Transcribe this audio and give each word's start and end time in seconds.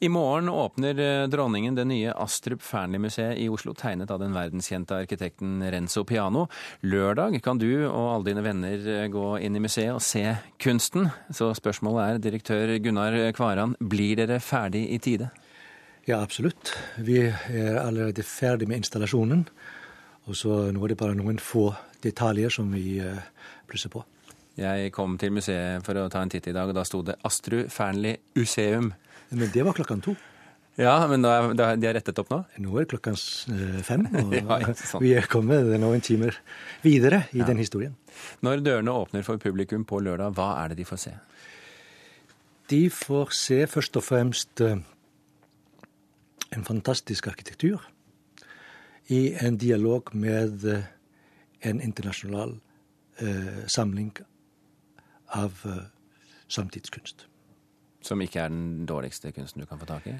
I 0.00 0.08
morgen 0.08 0.48
åpner 0.48 0.98
eh, 0.98 1.28
dronningen 1.28 1.74
det 1.74 1.84
nye 1.90 2.12
Astrup 2.14 2.62
Fearnley-museet 2.62 3.38
i 3.42 3.48
Oslo, 3.50 3.72
tegnet 3.74 4.12
av 4.14 4.20
den 4.22 4.30
verdenskjente 4.30 4.94
arkitekten 4.94 5.56
Renzo 5.72 6.04
Piano. 6.06 6.44
Lørdag 6.86 7.40
kan 7.42 7.58
du 7.58 7.66
og 7.88 8.04
alle 8.12 8.28
dine 8.28 8.44
venner 8.46 8.86
eh, 8.92 9.08
gå 9.10 9.24
inn 9.42 9.58
i 9.58 9.62
museet 9.64 9.96
og 9.96 10.04
se 10.06 10.22
kunsten. 10.62 11.10
Så 11.34 11.50
spørsmålet 11.58 12.04
er, 12.04 12.20
direktør 12.28 12.76
Gunnar 12.84 13.16
Kvaran, 13.34 13.74
blir 13.82 14.14
dere 14.20 14.38
ferdig 14.38 14.84
i 14.94 15.00
tide? 15.02 15.32
Ja, 16.06 16.20
absolutt. 16.22 16.76
Vi 17.02 17.18
er 17.26 17.80
allerede 17.82 18.22
ferdig 18.22 18.70
med 18.70 18.84
installasjonen. 18.84 19.48
Og 20.30 20.38
så 20.38 20.60
nå 20.70 20.84
er 20.84 20.94
det 20.94 21.00
bare 21.02 21.18
noen 21.18 21.42
få 21.42 21.72
detaljer 22.06 22.54
som 22.54 22.70
vi 22.70 23.00
eh, 23.02 23.18
plusser 23.66 23.90
på. 23.90 24.06
Jeg 24.58 24.90
kom 24.94 25.14
til 25.20 25.30
museet 25.36 25.84
for 25.86 25.98
å 26.00 26.08
ta 26.10 26.24
en 26.24 26.32
titt 26.32 26.48
i 26.50 26.54
dag, 26.54 26.70
og 26.70 26.74
da 26.74 26.82
sto 26.86 27.04
det 27.06 27.14
Astru 27.26 27.68
Fearnley 27.70 28.18
Useum. 28.38 28.90
Men 29.30 29.52
det 29.54 29.62
var 29.66 29.76
klokken 29.76 30.02
to. 30.02 30.16
Ja, 30.78 30.94
men 31.10 31.22
da, 31.22 31.52
da, 31.58 31.72
de 31.78 31.88
har 31.88 31.96
rettet 31.96 32.18
opp 32.22 32.28
nå? 32.30 32.40
Nå 32.62 32.74
er 32.78 32.84
det 32.84 32.92
klokken 32.92 33.16
eh, 33.54 33.78
fem, 33.86 34.04
og 34.20 34.34
ja, 34.38 34.58
vi 35.02 35.10
er 35.18 35.26
kommet 35.30 35.66
noen 35.82 36.02
timer 36.04 36.38
videre 36.84 37.24
i 37.34 37.40
ja. 37.42 37.48
den 37.48 37.58
historien. 37.58 37.96
Når 38.46 38.62
dørene 38.66 38.94
åpner 38.94 39.26
for 39.26 39.42
publikum 39.42 39.86
på 39.86 39.98
lørdag, 40.06 40.36
hva 40.38 40.52
er 40.60 40.70
det 40.72 40.78
de 40.80 40.86
får 40.86 41.02
se? 41.02 41.14
De 42.70 42.84
får 42.94 43.34
se 43.34 43.58
først 43.66 43.98
og 43.98 44.06
fremst 44.06 44.62
eh, 44.62 44.78
en 46.54 46.66
fantastisk 46.66 47.26
arkitektur 47.30 47.82
i 49.10 49.34
en 49.40 49.58
dialog 49.58 50.14
med 50.14 50.66
eh, 50.68 50.86
en 51.66 51.82
internasjonal 51.82 52.58
eh, 53.18 53.64
samling 53.66 54.12
av 55.36 55.52
eh, 55.66 55.82
samtidskunst. 56.48 57.26
Som 58.04 58.22
ikke 58.22 58.40
er 58.44 58.52
den 58.52 58.86
dårligste 58.88 59.32
kunsten 59.36 59.62
du 59.62 59.66
kan 59.68 59.80
få 59.80 59.88
tak 59.88 60.06
i? 60.08 60.14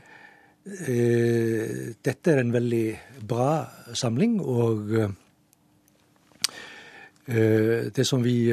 Eh, 0.68 1.94
dette 2.04 2.32
er 2.32 2.42
en 2.42 2.52
veldig 2.52 2.86
bra 3.28 3.50
samling, 3.96 4.40
og 4.42 4.92
eh, 4.98 5.12
det 7.94 8.06
som 8.06 8.24
vi 8.24 8.50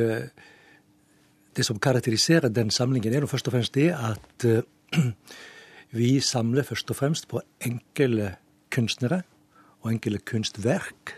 Det 1.55 1.63
som 1.63 1.79
karakteriserer 1.79 2.49
den 2.49 2.69
samlingen, 2.69 3.13
er 3.13 3.25
først 3.25 3.47
og 3.47 3.53
fremst 3.53 3.73
det 3.75 3.95
at 3.95 4.65
vi 5.99 6.19
samler 6.19 6.63
først 6.63 6.89
og 6.91 6.95
fremst 6.95 7.27
på 7.31 7.39
enkle 7.63 8.35
kunstnere 8.69 9.21
og 9.81 9.93
enkle 9.93 10.19
kunstverk. 10.19 11.13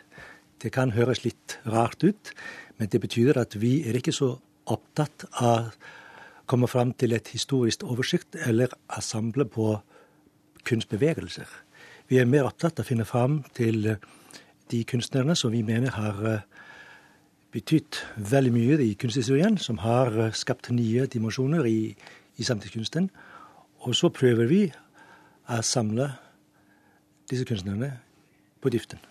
Det 0.61 0.71
kan 0.71 0.91
høres 0.91 1.23
litt 1.25 1.57
rart 1.65 2.03
ut, 2.03 2.31
men 2.77 2.87
det 2.87 3.01
betyr 3.01 3.39
at 3.41 3.57
vi 3.61 3.81
er 3.89 3.97
ikke 3.97 4.13
så 4.13 4.35
opptatt 4.73 5.25
av 5.41 5.69
å 5.69 5.95
komme 6.47 6.69
fram 6.71 6.93
til 6.95 7.15
et 7.15 7.31
historisk 7.33 7.83
oversikt 7.83 8.37
eller 8.47 8.71
assemble 8.87 9.45
på 9.51 9.73
kunstbevegelser. 10.67 11.47
Vi 12.07 12.19
er 12.21 12.29
mer 12.29 12.47
opptatt 12.47 12.79
av 12.79 12.85
å 12.85 12.87
finne 12.87 13.07
fram 13.07 13.41
til 13.57 13.89
eh, 13.91 14.03
de 14.71 14.83
kunstnerne 14.87 15.35
som 15.35 15.51
vi 15.51 15.63
mener 15.67 15.91
har 15.95 16.21
eh, 16.27 16.45
betydd 17.55 17.99
veldig 18.31 18.53
mye 18.55 18.79
i 18.83 18.93
kunsthistorien, 18.99 19.57
som 19.59 19.81
har 19.83 20.13
eh, 20.15 20.31
skapt 20.35 20.71
nye 20.71 21.07
dimensjoner 21.11 21.67
i, 21.67 21.91
i 22.37 22.47
samtidskunsten. 22.47 23.09
Og 23.87 23.95
så 23.95 24.11
prøver 24.11 24.47
vi 24.51 24.63
å 25.51 25.61
samle 25.63 26.13
disse 27.27 27.47
kunstnerne 27.47 27.91
på 28.63 28.71
dyften. 28.71 29.03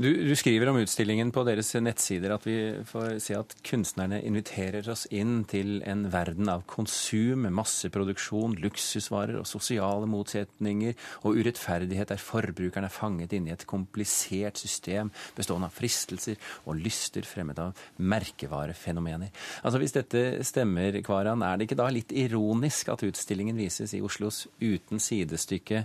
Du, 0.00 0.08
du, 0.28 0.32
skriver 0.32 0.70
om 0.70 0.78
utstillingen 0.80 1.28
på 1.28 1.42
deres 1.44 1.74
nettsider 1.76 2.32
at 2.32 2.46
vi 2.48 2.54
får 2.88 3.18
se 3.20 3.34
at 3.36 3.50
kunstnerne 3.68 4.22
inviterer 4.24 4.86
oss 4.88 5.02
inn 5.12 5.42
til 5.44 5.82
en 5.84 6.06
verden 6.08 6.48
av 6.48 6.62
konsum, 6.70 7.42
masseproduksjon, 7.52 8.54
luksusvarer 8.62 9.36
og 9.42 9.44
sosiale 9.50 10.08
motsetninger 10.08 10.94
og 11.20 11.36
urettferdighet 11.36 12.14
der 12.14 12.22
forbrukerne 12.24 12.88
er 12.88 12.94
fanget 12.94 13.34
inne 13.36 13.52
i 13.52 13.54
et 13.58 13.66
komplisert 13.68 14.62
system 14.62 15.10
bestående 15.36 15.68
av 15.68 15.76
fristelser 15.76 16.40
og 16.64 16.80
lyster 16.80 17.28
fremmet 17.28 17.60
av 17.60 17.82
merkevarefenomener. 18.00 19.28
Altså 19.60 19.82
Hvis 19.82 19.98
dette 19.98 20.22
stemmer, 20.48 20.96
Kvaran, 21.04 21.44
er 21.44 21.60
det 21.60 21.68
ikke 21.68 21.82
da 21.82 21.90
litt 21.92 22.16
ironisk 22.16 22.88
at 22.88 23.04
utstillingen 23.04 23.60
vises 23.60 23.92
i 23.92 24.00
Oslos 24.00 24.46
uten 24.64 24.96
sidestykke 24.96 25.84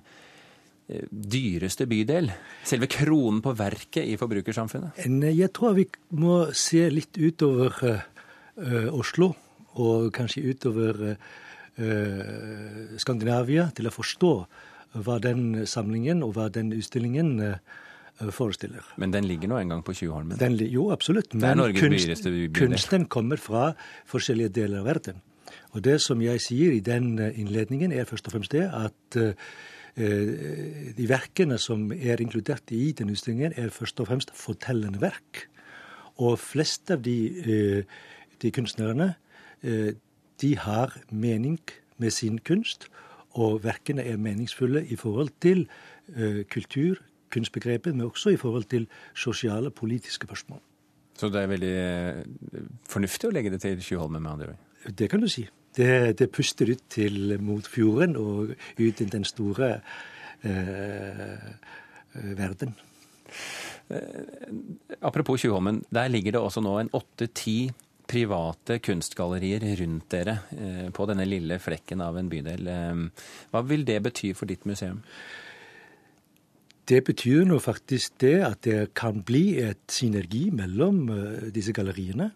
dyreste 0.88 1.88
bydel? 1.90 2.29
Selve 2.66 2.90
kronen 2.91 3.41
på 3.46 3.53
verket 3.57 4.06
i 4.06 4.18
forbrukersamfunnet? 4.22 5.01
Jeg 5.34 5.51
tror 5.56 5.73
vi 5.78 5.88
må 6.18 6.46
se 6.53 6.85
litt 6.94 7.18
utover 7.18 7.73
uh, 7.81 8.90
Oslo, 8.94 9.34
og 9.81 10.12
kanskje 10.16 10.45
utover 10.47 11.18
Skandinavia, 12.95 13.66
til 13.75 13.90
å 13.90 13.91
forstå 13.91 14.29
hva 15.03 15.18
den 15.19 15.66
samlingen 15.68 16.22
og 16.24 16.38
hva 16.38 16.45
den 16.47 16.69
utstillingen 16.72 17.34
forestiller. 18.31 18.85
Men 18.95 19.12
den 19.12 19.28
ligger 19.28 19.51
nå 19.51 19.57
en 19.59 19.74
gang 19.74 19.84
på 19.84 19.91
Tjuvholmen? 20.00 20.38
Den, 20.40 20.56
jo, 20.72 20.85
absolutt. 20.95 21.35
Men 21.35 21.59
kunst, 21.75 22.29
kunsten 22.56 23.09
kommer 23.12 23.44
fra 23.44 23.74
forskjellige 24.07 24.56
deler 24.62 24.85
av 24.85 24.88
verden. 24.88 25.19
Og 25.75 25.84
det 25.84 26.00
som 26.00 26.24
jeg 26.24 26.40
sier 26.47 26.72
i 26.72 26.79
den 26.79 27.18
innledningen, 27.19 27.91
er 27.91 28.07
først 28.07 28.31
og 28.31 28.38
fremst 28.38 28.56
det 28.56 28.69
at 28.72 29.19
Eh, 29.19 29.35
de 29.95 31.06
verkene 31.07 31.56
som 31.61 31.88
er 31.95 32.19
inkludert 32.19 32.72
i 32.75 32.91
den 32.91 33.13
utstillingen, 33.13 33.53
er 33.56 33.72
først 33.72 34.01
og 34.03 34.09
fremst 34.09 34.33
fortellende 34.35 35.00
verk. 35.00 35.45
Og 36.19 36.39
flest 36.39 36.91
av 36.91 37.01
de, 37.03 37.16
eh, 37.39 37.83
de 38.41 38.51
kunstnerne 38.51 39.16
eh, 39.63 39.94
de 40.41 40.51
har 40.59 40.95
mening 41.11 41.59
med 41.97 42.11
sin 42.11 42.39
kunst, 42.39 42.89
og 43.35 43.63
verkene 43.63 44.03
er 44.03 44.17
meningsfulle 44.17 44.85
i 44.88 44.95
forhold 44.95 45.29
til 45.44 45.67
kultur, 46.51 47.00
kunstbegrepet, 47.31 47.95
men 47.95 48.06
også 48.06 48.29
i 48.29 48.38
forhold 48.38 48.63
til 48.63 48.88
sosiale, 49.16 49.72
politiske 49.72 50.27
spørsmål. 50.27 50.59
Så 51.16 51.29
det 51.31 51.41
er 51.41 51.47
veldig 51.47 51.75
fornuftig 52.91 53.29
å 53.29 53.33
legge 53.35 53.51
det 53.53 53.62
til 53.63 53.79
Tjuvholmen, 53.81 54.23
med 54.23 54.31
andre 54.31 54.47
ord? 54.53 54.91
Det 55.00 55.09
kan 55.09 55.23
du 55.23 55.27
si. 55.31 55.47
Det, 55.75 56.16
det, 56.19 56.31
puster 56.31 56.69
ut 56.72 56.84
til 56.90 57.36
mot 57.44 57.68
fjorden 57.68 58.16
og 58.16 58.53
ut 58.80 59.02
i 59.02 59.08
den 59.12 59.25
store 59.28 59.74
eh, 60.44 61.47
verden. 62.16 62.75
Eh, 63.91 65.02
apropos 65.02 65.41
Tjuvholmen, 65.41 65.84
der 65.94 66.08
ligger 66.08 66.31
det 66.38 66.41
også 66.41 66.63
nå 66.63 66.78
en 66.80 66.94
åtte-ti 66.96 67.74
private 68.08 68.80
kunstgallerier 68.86 69.66
rundt 69.81 70.09
dere 70.13 70.38
eh, 70.56 70.86
på 70.94 71.08
denne 71.09 71.25
lille 71.28 71.59
flekken 71.62 72.03
av 72.06 72.19
en 72.19 72.30
bydel. 72.30 72.69
Eh, 72.69 73.25
hva 73.52 73.66
vil 73.66 73.86
det 73.88 74.02
bety 74.06 74.34
for 74.38 74.50
ditt 74.50 74.66
museum? 74.69 75.02
Det 76.86 77.02
betyr 77.02 77.47
nå 77.50 77.57
faktisk 77.57 78.19
det 78.22 78.36
at 78.46 78.62
det 78.66 78.94
kan 78.97 79.24
bli 79.25 79.57
et 79.63 79.81
synergi 79.90 80.52
mellom 80.53 81.07
eh, 81.09 81.47
disse 81.53 81.74
galleriene 81.74 82.31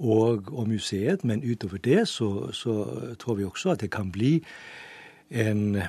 og, 0.00 0.50
og 0.52 0.68
museet. 0.68 1.24
Men 1.24 1.44
utover 1.44 1.78
det 1.84 2.08
så, 2.08 2.50
så, 2.56 2.76
tror 3.20 3.40
vi 3.40 3.44
også 3.44 3.74
at 3.74 3.84
det 3.84 3.90
kan 3.94 4.12
bli 4.12 4.38
en, 5.30 5.82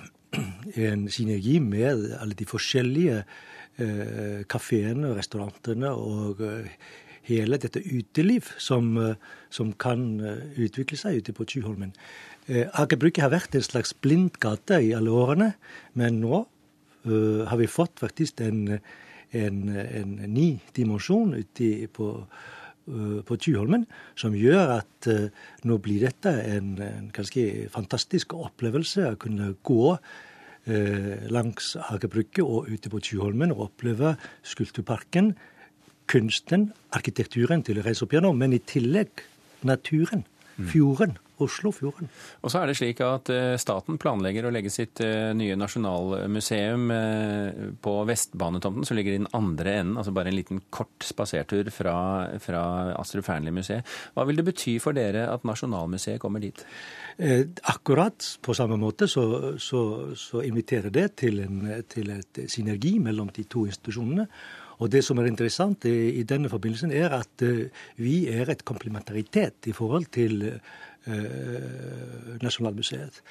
en 0.76 1.08
synergi 1.10 1.60
med 1.60 2.12
alle 2.20 2.38
de 2.38 2.46
forskjellige 2.46 3.24
eh, 3.80 4.44
kafeene, 4.52 5.16
restaurantene 5.18 5.96
og 5.96 6.44
eh, 6.46 6.68
hele 7.30 7.60
dette 7.62 7.82
uteliv 7.86 8.50
som, 8.58 8.98
eh, 8.98 9.16
som 9.50 9.74
kan 9.74 10.20
eh, 10.20 10.44
utvikle 10.66 10.98
seg 11.00 11.22
ute 11.22 11.36
på 11.38 11.46
Tjuvholmen. 11.46 11.94
Eh, 12.48 12.68
Aker 12.74 13.00
Brygge 13.00 13.24
har 13.24 13.34
vært 13.34 13.56
en 13.56 13.66
slags 13.66 13.94
blindgate 13.94 14.82
i 14.82 14.94
alle 14.98 15.14
årene, 15.14 15.54
men 15.94 16.22
nå 16.24 16.46
uh, 17.06 17.44
har 17.50 17.58
vi 17.58 17.70
fått 17.70 18.02
faktisk 18.02 18.42
en, 18.46 18.80
en, 19.34 19.62
en 19.76 20.12
ny 20.30 20.60
dimensjon 20.78 21.34
ute 21.38 21.88
på 21.94 22.10
på 22.86 23.38
Tyholmen, 23.38 23.86
som 24.18 24.34
gjør 24.36 24.76
at 24.80 25.08
uh, 25.12 25.30
nå 25.70 25.78
blir 25.84 26.02
dette 26.08 26.32
en, 26.50 26.74
en, 26.82 27.10
ganske 27.14 27.44
fantastisk 27.74 28.34
opplevelse 28.34 29.06
å 29.12 29.20
kunne 29.22 29.52
gå 29.68 29.94
uh, 29.94 31.16
langs 31.32 31.76
Hagebrygget 31.90 32.44
og 32.44 32.72
ute 32.72 32.92
på 32.92 33.02
Tyholmen 33.06 33.54
og 33.54 33.68
oppleve 33.70 34.16
Skulpturparken, 34.42 35.36
kunsten, 36.12 36.72
arkitekturen 36.92 37.64
til 37.64 37.80
Reis 37.86 38.02
og 38.04 38.12
Piano, 38.12 38.34
men 38.36 38.58
i 38.58 38.64
tillegg 38.66 39.24
naturen, 39.68 40.26
mm. 40.58 40.72
fjorden. 40.74 41.16
Oslofjorden. 41.42 42.10
Og 42.42 42.52
så 42.52 42.62
er 42.62 42.70
det 42.70 42.78
slik 42.80 43.02
at 43.06 43.30
eh, 43.34 43.56
staten 43.62 44.00
planlegger 44.02 44.48
å 44.48 44.54
legge 44.54 44.72
sitt 44.74 45.02
eh, 45.04 45.32
nye 45.38 45.58
nasjonalmuseum 45.60 46.94
eh, 46.96 47.62
på 47.84 47.96
Vestbanetomten, 48.10 48.88
som 48.88 48.98
ligger 48.98 49.16
i 49.16 49.22
den 49.22 49.30
andre 49.38 49.76
enden, 49.82 49.98
altså 50.00 50.14
bare 50.16 50.32
en 50.32 50.38
liten 50.38 50.62
kort 50.74 51.06
spasertur 51.06 51.70
fra, 51.74 51.96
fra 52.44 52.64
Astrup 53.00 53.28
Fearnley-museet. 53.28 53.88
Hva 54.16 54.26
vil 54.30 54.40
det 54.40 54.48
bety 54.52 54.78
for 54.84 54.98
dere 54.98 55.28
at 55.32 55.48
Nasjonalmuseet 55.48 56.22
kommer 56.22 56.44
dit? 56.44 56.66
akkurat 57.70 58.26
på 58.42 58.54
samme 58.56 58.78
måte 58.80 59.06
så, 59.12 59.24
så, 59.62 59.82
så 60.18 60.42
inviterer 60.42 60.90
det 60.96 61.04
til, 61.22 61.42
en, 61.44 61.68
til 61.92 62.08
et 62.16 62.40
synergi 62.50 62.96
mellom 63.04 63.30
de 63.36 63.44
to 63.52 63.68
institusjonene. 63.68 64.26
Og 64.82 64.90
Det 64.90 65.04
som 65.06 65.20
er 65.22 65.28
interessant 65.30 65.86
i, 65.86 66.18
i 66.18 66.24
denne 66.26 66.50
forbindelsen, 66.50 66.90
er 66.96 67.14
at 67.14 67.44
vi 68.02 68.16
er 68.32 68.50
et 68.50 68.64
komplementaritet 68.66 69.70
i 69.70 69.76
forhold 69.78 70.08
til 70.16 70.48
Nasjonalmuseet. 72.42 73.22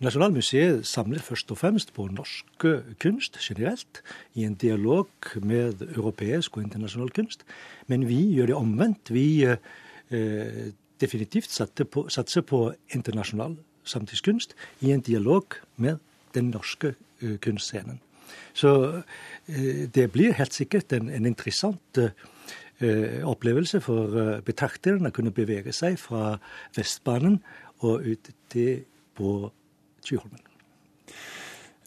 Nasjonalmuseet 0.00 0.86
samler 0.88 1.20
først 1.20 1.50
og 1.52 1.58
fremst 1.60 1.92
på 1.92 2.06
norsk 2.08 2.64
kunst 3.02 3.36
generelt, 3.44 4.00
i 4.34 4.46
en 4.48 4.54
dialog 4.54 5.10
med 5.36 5.82
europeisk 5.90 6.56
og 6.56 6.62
internasjonal 6.64 7.10
kunst. 7.12 7.44
Men 7.86 8.08
vi 8.08 8.22
gjør 8.32 8.46
det 8.46 8.56
omvendt. 8.56 9.12
Vi 9.12 9.44
eh, 9.44 10.70
definitivt 11.00 11.50
satser 11.52 12.42
på, 12.42 12.72
internasjonal 12.94 13.58
samtidskunst 13.84 14.56
i 14.80 14.92
en 14.92 15.00
dialog 15.04 15.44
med 15.76 15.98
den 16.34 16.50
norske 16.54 16.94
eh, 17.20 17.36
kunstscenen. 17.36 18.00
Så 18.54 19.02
eh, 19.48 19.86
det 19.94 20.10
blir 20.12 20.32
helt 20.32 20.54
sikkert 20.54 20.92
en, 20.92 21.10
en 21.10 21.26
interessant 21.26 21.98
uh, 21.98 22.10
opplevelse 22.80 23.82
for 23.84 24.40
betrakteren 24.46 25.08
å 25.08 25.12
kunne 25.12 25.34
bevege 25.36 25.74
seg 25.76 25.98
fra 26.00 26.38
Vestbanen 26.76 27.36
og 27.84 28.06
ut 28.06 28.30
til 28.52 28.86
på 29.16 29.50
Tjuholmen. 30.06 30.40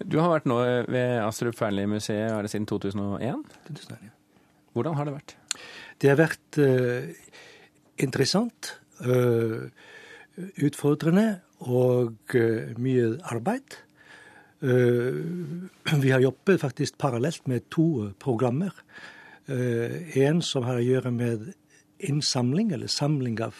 Du 0.04 0.20
har 0.20 0.34
vært 0.34 0.50
nå 0.50 0.58
ved 0.92 1.22
Astrup 1.24 1.56
Fearnley-museet 1.58 2.50
siden 2.52 2.68
2001. 2.70 3.42
2001 3.70 4.04
ja. 4.10 4.14
Hvordan 4.74 4.98
har 4.98 5.08
det 5.08 5.16
vært? 5.16 5.36
Det 6.02 6.10
har 6.10 6.20
vært 6.20 6.60
uh, 6.60 7.10
interessant, 8.02 8.74
uh, 9.06 9.70
utfordrende 10.66 11.28
og 11.64 12.36
uh, 12.36 12.74
mye 12.82 13.16
arbeid. 13.32 13.80
vi 14.64 16.12
har 16.14 16.22
jobbet 16.24 16.62
faktisk 16.62 16.98
parallelt 16.98 17.48
med 17.52 17.66
to 17.70 18.14
programmer. 18.20 18.72
En 19.48 20.42
som 20.46 20.64
har 20.64 20.80
å 20.80 20.86
gjøre 20.86 21.12
med 21.12 21.50
innsamling, 22.04 22.72
eller 22.72 22.88
samling 22.88 23.40
av, 23.44 23.58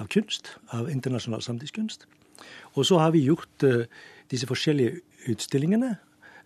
av 0.00 0.08
kunst, 0.12 0.54
av 0.76 0.90
internasjonal 0.92 1.42
samtidskunst. 1.44 2.06
Og 2.76 2.86
så 2.88 3.00
har 3.00 3.12
vi 3.14 3.26
gjort 3.26 3.66
uh, 3.66 3.84
disse 4.30 4.48
forskjellige 4.48 5.00
utstillingene, 5.30 5.96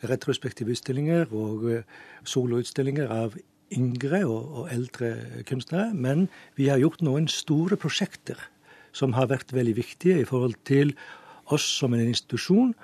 retrospektive 0.04 0.74
utstillinger 0.74 1.30
og 1.32 1.66
uh, 1.70 2.00
soloutstillinger 2.28 3.10
av 3.12 3.36
yngre 3.74 4.24
og, 4.28 4.42
og, 4.42 4.66
eldre 4.72 5.14
kunstnere. 5.48 5.92
Men 5.94 6.28
vi 6.58 6.70
har 6.70 6.82
gjort 6.82 7.04
noen 7.04 7.28
store 7.30 7.78
prosjekter 7.80 8.40
som 8.94 9.14
har 9.16 9.30
vært 9.32 9.54
veldig 9.54 9.76
viktige 9.76 10.20
i 10.22 10.28
forhold 10.28 10.58
til 10.68 10.94
oss 11.52 11.64
som 11.80 11.94
en 11.94 12.04
institusjon, 12.04 12.74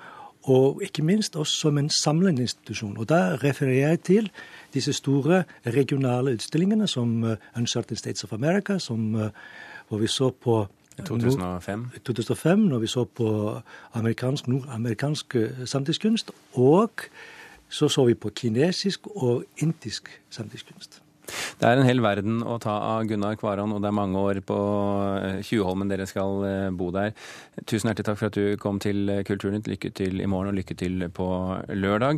og 0.43 0.81
ikke 0.83 1.03
minst 1.03 1.35
oss 1.35 1.53
som 1.59 1.77
en 1.77 1.89
samlende 1.89 2.41
institusjon. 2.41 2.97
Og 2.97 3.09
da 3.09 3.35
refererer 3.43 3.89
jeg 3.89 3.99
til 3.99 4.31
disse 4.73 4.93
store 4.93 5.43
regionale 5.65 6.33
utstillingene 6.33 6.87
som 6.87 7.23
uh, 7.23 7.35
Uncertain 7.57 7.97
States 7.97 8.23
of 8.23 8.33
America, 8.33 8.79
som, 8.79 9.31
hvor 9.87 9.97
vi 9.97 10.07
så 10.07 10.29
på 10.29 10.67
2005. 11.05 11.89
2005, 12.05 12.59
når 12.59 12.79
vi 12.79 12.87
så 12.87 13.03
på 13.03 13.59
amerikansk, 13.93 14.47
nordamerikansk 14.47 15.35
eh, 15.35 15.49
samtidskunst. 15.65 16.31
Og 16.53 16.91
så 17.69 17.87
så 17.87 18.05
vi 18.05 18.13
på 18.13 18.29
kinesisk 18.29 19.07
og 19.07 19.43
indisk 19.57 20.21
samtidskunst. 20.29 21.01
Det 21.61 21.69
er 21.69 21.77
en 21.77 21.85
hel 21.85 21.99
verden 22.01 22.39
å 22.41 22.55
ta 22.57 22.73
av 22.95 23.03
Gunnar 23.05 23.35
Kvaran, 23.37 23.69
og 23.69 23.83
det 23.83 23.91
er 23.91 23.93
mange 23.93 24.17
år 24.17 24.39
på 24.41 24.55
eh, 25.21 25.43
Tjuvholmen 25.45 25.91
dere 25.91 26.07
skal 26.09 26.41
eh, 26.47 26.69
bo 26.73 26.87
der. 26.89 27.13
Tusen 27.69 27.91
hjertelig 27.91 28.07
takk 28.07 28.17
for 28.17 28.31
at 28.31 28.39
du 28.39 28.57
kom 28.57 28.79
til 28.81 29.11
Kulturnytt. 29.27 29.69
Lykke 29.69 29.91
til 29.93 30.23
i 30.25 30.25
morgen, 30.25 30.49
og 30.49 30.57
lykke 30.57 30.73
til 30.79 31.05
på 31.13 31.27
lørdag. 31.69 32.17